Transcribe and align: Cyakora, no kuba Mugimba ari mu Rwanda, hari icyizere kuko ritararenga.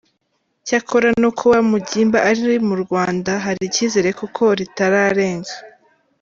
Cyakora, 0.67 1.07
no 1.23 1.29
kuba 1.39 1.57
Mugimba 1.69 2.17
ari 2.29 2.49
mu 2.67 2.75
Rwanda, 2.83 3.31
hari 3.45 3.59
icyizere 3.69 4.09
kuko 4.19 4.43
ritararenga. 4.59 5.53